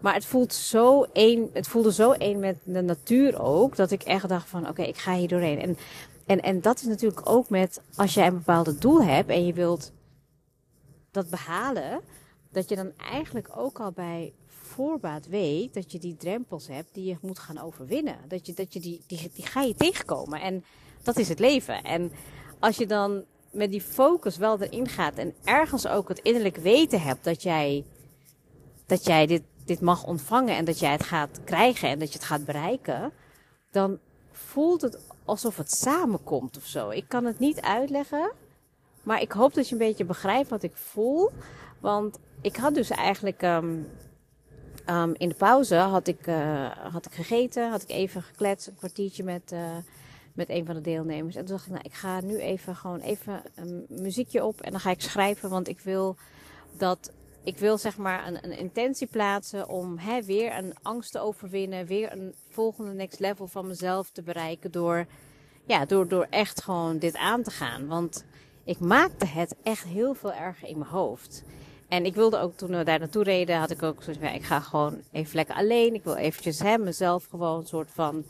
Maar 0.02 0.14
het 0.14 0.26
voelt 0.26 0.54
zo 0.54 1.04
één, 1.14 1.50
het 1.54 1.68
voelde 1.68 1.94
zo 1.94 2.12
één 2.12 2.40
met 2.40 2.58
de 2.64 2.82
natuur 2.82 3.42
ook, 3.42 3.76
dat 3.76 3.92
ik 3.92 4.04
echt 4.04 4.30
dacht 4.30 4.50
van 4.50 4.68
oké, 4.68 4.82
ik 4.82 4.98
ga 4.98 5.16
hier 5.16 5.28
doorheen. 5.28 5.60
En, 5.60 5.78
en, 6.26 6.42
en 6.42 6.62
dat 6.62 6.80
is 6.80 6.86
natuurlijk 6.86 7.30
ook 7.30 7.50
met 7.50 7.82
als 7.96 8.14
jij 8.14 8.28
een 8.28 8.38
bepaald 8.38 8.82
doel 8.82 9.04
hebt 9.04 9.30
en 9.30 9.46
je 9.46 9.54
wilt 9.54 9.92
dat 11.12 11.30
behalen, 11.30 12.02
dat 12.52 12.70
je 12.70 12.76
dan 12.76 12.92
eigenlijk 12.98 13.50
ook 13.56 13.80
al 13.80 13.92
bij 13.92 14.34
voorbaat 14.48 15.28
weet 15.28 15.74
dat 15.74 15.92
je 15.92 16.00
die 16.00 16.16
drempels 16.16 16.68
hebt 16.68 16.94
die 16.94 17.06
je 17.06 17.18
moet 17.22 17.40
gaan 17.40 17.62
overwinnen. 17.62 18.18
Dat 18.28 18.46
je, 18.46 18.54
dat 18.54 18.74
je 18.74 18.80
die, 18.80 19.02
die, 19.08 19.32
die 19.34 19.46
ga 19.46 19.62
je 19.62 19.76
tegenkomen. 19.76 20.42
En 20.42 20.64
dat 21.04 21.18
is 21.18 21.30
het 21.30 21.40
leven. 21.40 21.84
En 21.84 22.12
als 22.60 22.78
je 22.78 22.86
dan 22.86 23.24
met 23.52 23.72
die 23.72 23.82
focus 23.82 24.38
wel 24.38 24.62
erin 24.62 24.88
gaat 24.88 25.16
en 25.16 25.34
ergens 25.44 25.88
ook 25.88 26.08
het 26.08 26.20
innerlijk 26.20 26.58
weten 26.58 27.02
hebt 27.02 27.24
dat 27.24 27.44
jij, 27.44 27.86
dat 28.86 29.06
jij 29.06 29.26
dit, 29.28 29.44
dit 29.72 29.82
mag 29.82 30.04
ontvangen 30.04 30.56
en 30.56 30.66
dat 30.66 30.80
jij 30.80 30.92
het 30.92 31.04
gaat 31.04 31.40
krijgen 31.44 31.90
en 31.90 32.00
dat 32.00 32.08
je 32.08 32.18
het 32.18 32.28
gaat 32.28 32.46
bereiken, 32.46 33.12
dan 33.72 34.00
voelt 34.32 34.82
het 34.82 34.98
alsof 35.26 35.58
het 35.58 35.72
samenkomt 35.72 36.58
of 36.58 36.66
zo. 36.66 36.90
Ik 36.90 37.06
kan 37.08 37.26
het 37.26 37.40
niet 37.40 37.62
uitleggen, 37.62 38.32
maar 39.04 39.22
ik 39.22 39.32
hoop 39.32 39.54
dat 39.54 39.68
je 39.68 39.74
een 39.74 39.88
beetje 39.88 40.06
begrijpt 40.06 40.50
wat 40.50 40.64
ik 40.64 40.76
voel. 40.76 41.32
Want 41.80 42.20
ik 42.42 42.56
had 42.56 42.74
dus 42.74 42.90
eigenlijk 42.90 43.42
um, 43.42 43.88
um, 44.90 45.14
in 45.18 45.30
de 45.30 45.36
pauze 45.36 45.76
had 45.76 46.08
ik, 46.08 46.28
uh, 46.28 46.70
had 46.92 47.06
ik 47.06 47.14
gegeten, 47.14 47.70
had 47.70 47.82
ik 47.82 47.90
even 47.90 48.24
gekletst, 48.24 48.68
een 48.68 48.76
kwartiertje 48.76 49.24
met, 49.24 49.52
uh, 49.54 49.78
met 50.34 50.50
een 50.50 50.66
van 50.66 50.76
de 50.76 50.82
deelnemers. 50.82 51.36
En 51.36 51.46
toen 51.46 51.56
dacht 51.56 51.68
ik, 51.68 51.74
nou, 51.74 51.86
ik 51.86 51.94
ga 51.94 52.22
nu 52.22 52.38
even 52.38 52.76
gewoon 52.76 53.00
even 53.00 53.42
een 53.56 53.86
muziekje 53.90 54.46
op 54.46 54.62
en 54.62 54.72
dan 54.72 54.80
ga 54.80 54.90
ik 54.90 55.02
schrijven, 55.02 55.50
want 55.50 55.68
ik 55.68 55.80
wil 55.80 56.16
dat 56.78 57.12
ik 57.44 57.58
wil 57.58 57.78
zeg 57.78 57.98
maar 57.98 58.28
een, 58.28 58.44
een 58.44 58.58
intentie 58.58 59.08
plaatsen 59.08 59.70
om 59.70 59.98
hè, 59.98 60.22
weer 60.22 60.58
een 60.58 60.74
angst 60.82 61.12
te 61.12 61.20
overwinnen, 61.20 61.86
weer 61.86 62.12
een 62.12 62.36
volgende 62.50 62.94
next 62.94 63.20
level 63.20 63.48
van 63.48 63.68
mezelf 63.68 64.10
te 64.10 64.22
bereiken 64.22 64.72
door, 64.72 65.06
ja, 65.66 65.86
door, 65.86 66.08
door 66.08 66.28
echt 66.30 66.64
gewoon 66.64 66.98
dit 66.98 67.16
aan 67.18 67.44
te 67.44 67.52
gaan. 67.52 67.88
Want 67.88 68.26
ik 68.64 68.80
maakte 68.80 69.26
het 69.26 69.56
echt 69.64 69.84
heel 69.84 70.14
veel 70.14 70.34
erger 70.34 70.68
in 70.68 70.78
mijn 70.78 70.92
hoofd. 70.92 71.44
En 71.88 72.06
ik 72.06 72.16
wilde 72.16 72.38
ook 72.38 72.58
toen 72.58 72.78
we 72.78 72.84
daar 72.84 73.00
naartoe 73.00 73.24
reden, 73.24 73.58
had 73.58 73.72
ik 73.72 73.84
ook 73.84 74.04
zoiets 74.04 74.22
van, 74.24 74.34
ik 74.34 74.44
ga 74.44 74.60
gewoon 74.60 75.02
even 75.12 75.36
lekker 75.36 75.56
alleen. 75.56 75.94
Ik 75.94 76.04
wil 76.04 76.16
eventjes 76.16 76.60
hè, 76.60 76.78
mezelf 76.78 77.26
gewoon 77.30 77.60
een 77.60 77.68
soort 77.68 77.92
van, 77.92 78.24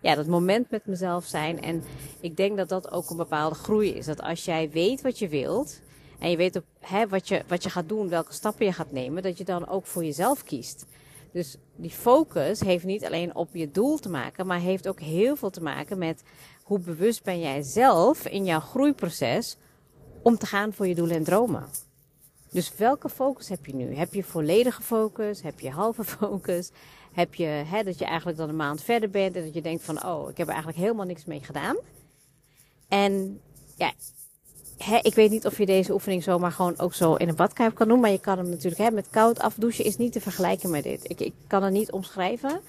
ja, 0.00 0.14
dat 0.14 0.26
moment 0.26 0.70
met 0.70 0.86
mezelf 0.86 1.24
zijn. 1.24 1.62
En 1.62 1.82
ik 2.20 2.36
denk 2.36 2.56
dat 2.56 2.68
dat 2.68 2.90
ook 2.90 3.10
een 3.10 3.16
bepaalde 3.16 3.54
groei 3.54 3.94
is. 3.94 4.06
Dat 4.06 4.22
als 4.22 4.44
jij 4.44 4.70
weet 4.70 5.02
wat 5.02 5.18
je 5.18 5.28
wilt, 5.28 5.80
en 6.24 6.30
je 6.30 6.36
weet 6.36 6.56
ook 6.56 6.64
hè, 6.80 7.08
wat, 7.08 7.28
je, 7.28 7.42
wat 7.46 7.62
je 7.62 7.70
gaat 7.70 7.88
doen, 7.88 8.08
welke 8.08 8.32
stappen 8.32 8.66
je 8.66 8.72
gaat 8.72 8.92
nemen, 8.92 9.22
dat 9.22 9.38
je 9.38 9.44
dan 9.44 9.68
ook 9.68 9.86
voor 9.86 10.04
jezelf 10.04 10.44
kiest. 10.44 10.86
Dus 11.32 11.56
die 11.76 11.90
focus 11.90 12.60
heeft 12.60 12.84
niet 12.84 13.04
alleen 13.04 13.34
op 13.34 13.48
je 13.52 13.70
doel 13.70 13.98
te 13.98 14.08
maken, 14.08 14.46
maar 14.46 14.60
heeft 14.60 14.88
ook 14.88 15.00
heel 15.00 15.36
veel 15.36 15.50
te 15.50 15.62
maken 15.62 15.98
met 15.98 16.22
hoe 16.62 16.78
bewust 16.78 17.22
ben 17.22 17.40
jij 17.40 17.62
zelf 17.62 18.26
in 18.26 18.44
jouw 18.44 18.60
groeiproces 18.60 19.56
om 20.22 20.38
te 20.38 20.46
gaan 20.46 20.72
voor 20.72 20.86
je 20.86 20.94
doelen 20.94 21.16
en 21.16 21.24
dromen. 21.24 21.68
Dus 22.50 22.76
welke 22.76 23.08
focus 23.08 23.48
heb 23.48 23.66
je 23.66 23.74
nu? 23.74 23.94
Heb 23.94 24.14
je 24.14 24.22
volledige 24.22 24.82
focus? 24.82 25.42
Heb 25.42 25.60
je 25.60 25.70
halve 25.70 26.04
focus? 26.18 26.70
Heb 27.12 27.34
je 27.34 27.46
hè, 27.46 27.82
dat 27.82 27.98
je 27.98 28.04
eigenlijk 28.04 28.38
dan 28.38 28.48
een 28.48 28.56
maand 28.56 28.82
verder 28.82 29.10
bent 29.10 29.36
en 29.36 29.44
dat 29.44 29.54
je 29.54 29.62
denkt 29.62 29.84
van, 29.84 30.04
oh, 30.04 30.30
ik 30.30 30.36
heb 30.36 30.46
er 30.46 30.52
eigenlijk 30.52 30.82
helemaal 30.82 31.06
niks 31.06 31.24
mee 31.24 31.40
gedaan. 31.40 31.76
En 32.88 33.40
ja, 33.76 33.92
hè, 34.78 34.98
ik 35.02 35.14
weet 35.14 35.30
niet 35.30 35.46
of 35.46 35.58
je 35.58 35.66
deze 35.66 35.92
oefening 35.92 36.22
zomaar 36.22 36.52
gewoon 36.52 36.78
ook 36.78 36.94
zo 36.94 37.14
in 37.14 37.28
een 37.28 37.34
badkuip 37.34 37.74
kan 37.74 37.88
doen. 37.88 38.00
Maar 38.00 38.10
je 38.10 38.20
kan 38.20 38.38
hem 38.38 38.48
natuurlijk 38.48 38.82
hè, 38.82 38.90
met 38.90 39.10
koud 39.10 39.40
afdouchen 39.40 39.84
is 39.84 39.96
niet 39.96 40.12
te 40.12 40.20
vergelijken 40.20 40.70
met 40.70 40.82
dit. 40.82 41.10
Ik, 41.10 41.20
ik 41.20 41.34
kan 41.46 41.62
het 41.62 41.72
niet 41.72 41.92
omschrijven. 41.92 42.60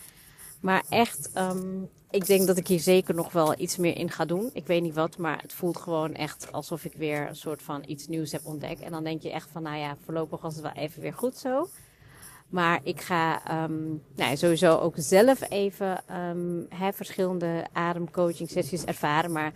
Maar 0.59 0.83
echt, 0.89 1.29
um, 1.38 1.89
ik 2.09 2.25
denk 2.25 2.47
dat 2.47 2.57
ik 2.57 2.67
hier 2.67 2.79
zeker 2.79 3.15
nog 3.15 3.31
wel 3.31 3.59
iets 3.59 3.77
meer 3.77 3.97
in 3.97 4.12
ga 4.12 4.25
doen. 4.25 4.50
Ik 4.53 4.67
weet 4.67 4.81
niet 4.81 4.93
wat, 4.93 5.17
maar 5.17 5.41
het 5.41 5.53
voelt 5.53 5.77
gewoon 5.77 6.13
echt 6.13 6.51
alsof 6.51 6.85
ik 6.85 6.93
weer 6.93 7.27
een 7.27 7.35
soort 7.35 7.62
van 7.62 7.83
iets 7.88 8.07
nieuws 8.07 8.31
heb 8.31 8.45
ontdekt. 8.45 8.81
En 8.81 8.91
dan 8.91 9.03
denk 9.03 9.21
je 9.21 9.31
echt 9.31 9.50
van, 9.51 9.63
nou 9.63 9.77
ja, 9.77 9.97
voorlopig 10.05 10.41
was 10.41 10.53
het 10.53 10.63
wel 10.63 10.83
even 10.83 11.01
weer 11.01 11.13
goed 11.13 11.38
zo. 11.38 11.67
Maar 12.50 12.79
ik 12.83 13.01
ga 13.01 13.41
um, 13.63 14.01
nou, 14.15 14.38
sowieso 14.38 14.77
ook 14.77 14.93
zelf 14.97 15.50
even 15.50 16.03
um, 16.12 16.65
hè, 16.69 16.93
verschillende 16.93 17.65
ademcoaching 17.74 18.50
sessies 18.50 18.85
ervaren. 18.85 19.31
Maar 19.31 19.51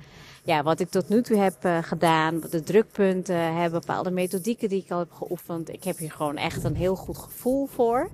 ja, 0.49 0.63
wat 0.63 0.79
ik 0.79 0.89
tot 0.89 1.09
nu 1.09 1.21
toe 1.21 1.37
heb 1.37 1.65
uh, 1.65 1.77
gedaan, 1.83 2.39
de 2.49 2.63
drukpunten, 2.63 3.55
hè, 3.55 3.69
bepaalde 3.69 4.11
methodieken 4.11 4.69
die 4.69 4.83
ik 4.83 4.91
al 4.91 4.99
heb 4.99 5.11
geoefend. 5.11 5.69
Ik 5.69 5.83
heb 5.83 5.97
hier 5.97 6.11
gewoon 6.11 6.37
echt 6.37 6.63
een 6.63 6.75
heel 6.75 6.95
goed 6.95 7.17
gevoel 7.17 7.65
voor. 7.65 8.09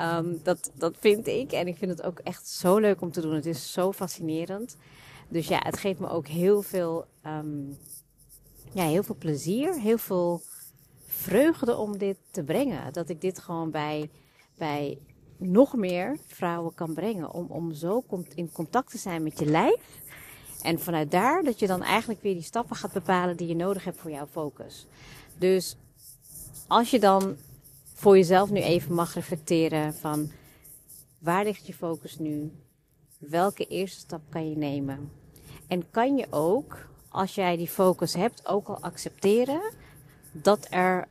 Um, 0.00 0.40
dat, 0.42 0.70
dat 0.74 0.94
vind 0.98 1.26
ik. 1.26 1.52
En 1.52 1.66
ik 1.66 1.76
vind 1.76 1.90
het 1.90 2.02
ook 2.02 2.18
echt 2.18 2.48
zo 2.48 2.78
leuk 2.78 3.00
om 3.00 3.10
te 3.10 3.20
doen. 3.20 3.34
Het 3.34 3.46
is 3.46 3.72
zo 3.72 3.92
fascinerend. 3.92 4.76
Dus 5.28 5.48
ja, 5.48 5.60
het 5.62 5.78
geeft 5.78 6.00
me 6.00 6.08
ook 6.08 6.26
heel 6.26 6.62
veel, 6.62 7.06
um, 7.26 7.78
ja, 8.72 8.84
heel 8.84 9.02
veel 9.02 9.16
plezier. 9.18 9.80
Heel 9.80 9.98
veel 9.98 10.40
vreugde 11.06 11.76
om 11.76 11.98
dit 11.98 12.16
te 12.30 12.42
brengen. 12.42 12.92
Dat 12.92 13.08
ik 13.08 13.20
dit 13.20 13.38
gewoon 13.38 13.70
bij, 13.70 14.10
bij 14.58 14.98
nog 15.36 15.76
meer 15.76 16.18
vrouwen 16.26 16.74
kan 16.74 16.94
brengen. 16.94 17.32
Om, 17.32 17.46
om 17.46 17.72
zo 17.72 18.04
in 18.34 18.52
contact 18.52 18.90
te 18.90 18.98
zijn 18.98 19.22
met 19.22 19.38
je 19.38 19.46
lijf. 19.46 19.80
En 20.64 20.80
vanuit 20.80 21.10
daar 21.10 21.42
dat 21.42 21.58
je 21.58 21.66
dan 21.66 21.82
eigenlijk 21.82 22.22
weer 22.22 22.34
die 22.34 22.42
stappen 22.42 22.76
gaat 22.76 22.92
bepalen 22.92 23.36
die 23.36 23.48
je 23.48 23.56
nodig 23.56 23.84
hebt 23.84 23.98
voor 24.00 24.10
jouw 24.10 24.26
focus. 24.26 24.86
Dus 25.38 25.76
als 26.66 26.90
je 26.90 27.00
dan 27.00 27.36
voor 27.94 28.16
jezelf 28.16 28.50
nu 28.50 28.60
even 28.60 28.94
mag 28.94 29.14
reflecteren 29.14 29.94
van 29.94 30.30
waar 31.18 31.44
ligt 31.44 31.66
je 31.66 31.74
focus 31.74 32.18
nu? 32.18 32.52
Welke 33.18 33.66
eerste 33.66 33.98
stap 33.98 34.20
kan 34.28 34.50
je 34.50 34.56
nemen? 34.56 35.10
En 35.66 35.90
kan 35.90 36.16
je 36.16 36.26
ook, 36.30 36.86
als 37.08 37.34
jij 37.34 37.56
die 37.56 37.68
focus 37.68 38.14
hebt, 38.14 38.48
ook 38.48 38.68
al 38.68 38.80
accepteren 38.80 39.72
dat 40.32 40.66
er 40.70 41.08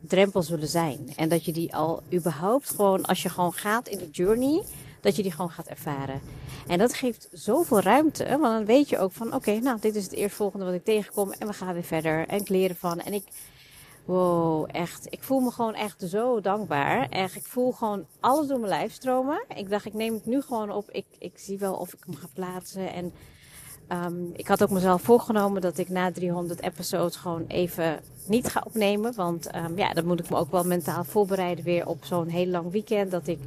drempels 0.00 0.46
zullen 0.46 0.68
zijn. 0.68 1.12
En 1.16 1.28
dat 1.28 1.44
je 1.44 1.52
die 1.52 1.74
al 1.74 2.02
überhaupt 2.12 2.70
gewoon, 2.70 3.04
als 3.04 3.22
je 3.22 3.28
gewoon 3.28 3.52
gaat 3.52 3.88
in 3.88 3.98
de 3.98 4.10
journey, 4.10 4.62
dat 5.02 5.16
je 5.16 5.22
die 5.22 5.32
gewoon 5.32 5.50
gaat 5.50 5.66
ervaren. 5.66 6.20
En 6.66 6.78
dat 6.78 6.94
geeft 6.94 7.28
zoveel 7.32 7.80
ruimte, 7.80 8.24
want 8.24 8.42
dan 8.42 8.64
weet 8.64 8.88
je 8.88 8.98
ook 8.98 9.12
van 9.12 9.34
oké, 9.34 9.58
nou 9.58 9.80
dit 9.80 9.94
is 9.94 10.04
het 10.04 10.12
eerstvolgende 10.12 10.64
wat 10.64 10.74
ik 10.74 10.84
tegenkom 10.84 11.32
en 11.32 11.46
we 11.46 11.52
gaan 11.52 11.74
weer 11.74 11.84
verder 11.84 12.26
en 12.28 12.38
ik 12.38 12.70
ervan. 12.70 13.00
En 13.00 13.12
ik, 13.12 13.24
wow, 14.04 14.68
echt, 14.72 15.06
ik 15.10 15.22
voel 15.22 15.40
me 15.40 15.50
gewoon 15.50 15.74
echt 15.74 16.02
zo 16.06 16.40
dankbaar. 16.40 17.08
Echt, 17.08 17.36
ik 17.36 17.46
voel 17.46 17.72
gewoon 17.72 18.06
alles 18.20 18.46
door 18.46 18.58
mijn 18.58 18.72
lijf 18.72 18.92
stromen. 18.92 19.44
Ik 19.56 19.70
dacht, 19.70 19.86
ik 19.86 19.94
neem 19.94 20.14
het 20.14 20.26
nu 20.26 20.42
gewoon 20.42 20.70
op. 20.70 20.90
Ik, 20.90 21.06
ik 21.18 21.32
zie 21.38 21.58
wel 21.58 21.74
of 21.74 21.92
ik 21.92 21.98
hem 22.06 22.14
ga 22.14 22.26
plaatsen 22.34 22.92
en 22.92 23.12
Um, 23.88 24.30
ik 24.32 24.48
had 24.48 24.62
ook 24.62 24.70
mezelf 24.70 25.02
voorgenomen 25.02 25.60
dat 25.60 25.78
ik 25.78 25.88
na 25.88 26.12
300 26.12 26.62
episodes 26.62 27.16
gewoon 27.16 27.44
even 27.48 28.00
niet 28.26 28.48
ga 28.48 28.62
opnemen. 28.66 29.14
Want 29.14 29.54
um, 29.54 29.76
ja, 29.76 29.92
dan 29.92 30.06
moet 30.06 30.20
ik 30.20 30.30
me 30.30 30.36
ook 30.36 30.50
wel 30.50 30.64
mentaal 30.64 31.04
voorbereiden 31.04 31.64
weer 31.64 31.86
op 31.86 32.04
zo'n 32.04 32.28
heel 32.28 32.46
lang 32.46 32.70
weekend. 32.70 33.10
Dat 33.10 33.26
ik 33.26 33.38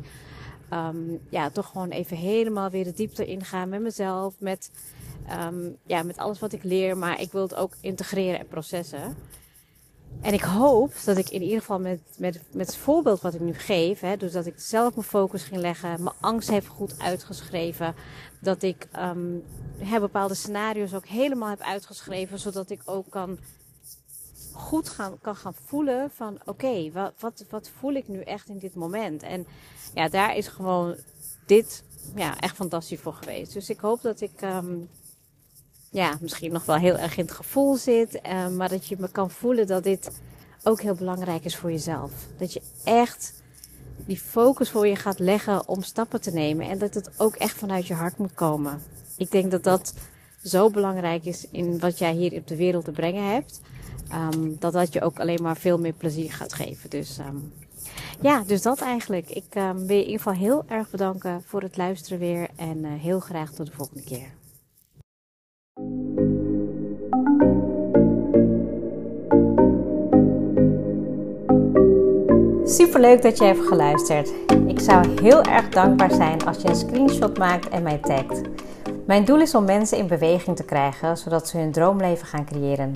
um, 0.74 1.20
ja, 1.30 1.50
toch 1.50 1.68
gewoon 1.68 1.90
even 1.90 2.18
helemaal 2.18 2.70
weer 2.70 2.84
de 2.84 2.94
diepte 2.94 3.26
inga 3.26 3.66
met 3.66 3.82
mezelf. 3.82 4.34
Met, 4.40 4.72
ja, 5.86 6.04
met 6.04 6.18
alles 6.18 6.40
wat 6.40 6.54
ik 6.54 6.64
leer. 6.64 6.98
Maar 6.98 7.22
ik 7.22 7.32
wil 7.32 7.42
het 7.42 7.56
ook 7.56 7.74
integreren 7.82 8.40
en 8.40 8.48
processen. 8.48 9.16
En 10.22 10.34
ik 10.34 10.42
hoop 10.42 10.94
dat 11.06 11.18
ik 11.18 11.30
in 11.30 11.42
ieder 11.42 11.60
geval 11.60 11.80
met, 11.80 12.00
met, 12.18 12.42
met 12.52 12.68
het 12.68 12.76
voorbeeld 12.76 13.22
wat 13.22 13.34
ik 13.34 13.40
nu 13.40 13.54
geef, 13.54 14.00
hè, 14.00 14.18
dus 14.18 14.32
dat 14.32 14.46
ik 14.46 14.54
zelf 14.58 14.96
mijn 14.96 15.08
focus 15.08 15.44
ging 15.44 15.62
leggen, 15.62 16.04
mijn 16.04 16.16
angst 16.20 16.50
heb 16.50 16.68
goed 16.68 17.00
uitgeschreven, 17.00 17.96
dat 18.40 18.64
ik 18.64 18.88
um, 19.00 19.44
bepaalde 20.00 20.34
scenario's 20.34 20.94
ook 20.94 21.06
helemaal 21.06 21.50
heb 21.50 21.62
uitgeschreven, 21.62 22.40
zodat 22.40 22.70
ik 22.70 22.82
ook 22.86 23.10
kan 23.10 23.38
goed 24.56 24.90
gaan, 24.90 25.18
kan 25.22 25.36
gaan 25.36 25.56
voelen 25.66 26.12
van 26.12 26.40
oké, 26.46 26.92
wat, 26.92 27.14
wat, 27.20 27.46
wat 27.50 27.72
voel 27.80 27.94
ik 27.94 28.08
nu 28.08 28.22
echt 28.22 28.50
in 28.50 28.58
dit 28.58 28.76
moment? 28.76 29.24
En 29.24 29.48
ja, 29.94 30.10
daar 30.10 30.36
is 30.36 30.48
gewoon 30.48 30.96
dit 31.46 31.84
ja, 32.16 32.40
echt 32.40 32.56
fantastisch 32.56 33.00
voor 33.00 33.14
geweest. 33.14 33.54
Dus 33.54 33.70
ik 33.70 33.80
hoop 33.80 34.02
dat 34.02 34.22
ik 34.22 34.42
um, 34.42 34.90
ja, 35.92 36.18
misschien 36.22 36.52
nog 36.52 36.66
wel 36.66 36.76
heel 36.76 36.98
erg 36.98 37.18
in 37.18 37.26
het 37.26 37.34
gevoel 37.34 37.76
zit. 37.76 38.20
Uh, 38.26 38.48
maar 38.48 38.70
dat 38.70 38.88
je 38.88 38.96
me 39.00 39.12
kan 39.12 39.32
voelen 39.32 39.68
dat 39.68 39.84
dit 39.84 40.12
ook 40.64 40.82
heel 40.82 40.96
belangrijk 40.96 41.46
is 41.46 41.56
voor 41.56 41.72
jezelf. 41.72 42.12
Dat 42.38 42.54
je 42.54 42.62
echt 42.84 43.34
die 44.06 44.20
focus 44.20 44.70
voor 44.70 44.88
je 44.88 44.96
gaat 44.96 45.20
leggen 45.20 45.68
om 45.68 45.82
stappen 45.82 46.22
te 46.22 46.32
nemen. 46.32 46.70
En 46.70 46.78
dat 46.78 46.94
het 46.94 47.20
ook 47.20 47.36
echt 47.36 47.58
vanuit 47.58 47.88
je 47.88 47.94
hart 47.94 48.18
moet 48.18 48.34
komen. 48.34 48.82
Ik 49.18 49.32
denk 49.32 49.52
dat 49.52 49.64
dat 49.64 49.94
zo 50.44 50.70
belangrijk 50.70 51.26
is 51.26 51.48
in 51.52 51.80
wat 51.80 51.98
jij 51.98 52.14
hier 52.14 52.34
op 52.34 52.48
de 52.48 52.56
wereld 52.56 52.86
te 52.86 52.92
brengen 52.92 53.34
hebt. 53.34 53.62
Um, 54.14 54.56
dat 54.60 54.74
dat 54.74 54.94
je 54.94 55.02
ook 55.02 55.20
alleen 55.20 55.42
maar 55.42 55.58
veel 55.58 55.78
meer 55.78 55.94
plezier 55.94 56.32
gaat 56.32 56.54
geven. 56.54 56.90
Dus 56.90 57.20
um, 57.20 57.54
ja, 58.22 58.44
dus 58.48 58.62
dat 58.62 58.82
eigenlijk. 58.82 59.30
Ik 59.30 59.56
um, 59.56 59.88
wil 59.88 59.96
je 59.96 60.04
in 60.04 60.10
ieder 60.10 60.18
geval 60.18 60.34
heel 60.34 60.64
erg 60.68 60.90
bedanken 60.90 61.44
voor 61.46 61.62
het 61.62 61.78
luisteren 61.78 62.20
weer. 62.20 62.48
En 62.56 62.78
uh, 62.78 62.88
heel 62.94 63.20
graag 63.20 63.52
tot 63.52 63.66
de 63.66 63.72
volgende 63.72 64.04
keer. 64.04 64.34
Super 72.68 73.00
leuk 73.00 73.22
dat 73.22 73.38
je 73.38 73.44
hebt 73.44 73.68
geluisterd. 73.68 74.34
Ik 74.68 74.80
zou 74.80 75.22
heel 75.22 75.44
erg 75.44 75.70
dankbaar 75.70 76.12
zijn 76.12 76.46
als 76.46 76.62
je 76.62 76.68
een 76.68 76.76
screenshot 76.76 77.38
maakt 77.38 77.70
en 77.70 77.84
mij 77.84 77.98
tagt. 77.98 78.42
Mijn 79.06 79.26
doel 79.26 79.42
is 79.42 79.56
om 79.56 79.66
mensen 79.66 79.98
in 79.98 80.08
beweging 80.08 80.56
te 80.56 80.64
krijgen, 80.64 81.18
zodat 81.18 81.48
ze 81.48 81.58
hun 81.58 81.72
droomleven 81.72 82.28
gaan 82.28 82.46
creëren. 82.46 82.96